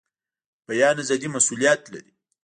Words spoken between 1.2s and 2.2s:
مسوولیت لري